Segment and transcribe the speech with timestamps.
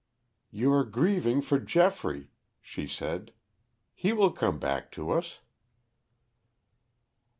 [0.49, 3.33] "You are grieving for Geoffrey," she said.
[3.93, 5.41] "He will come back to us."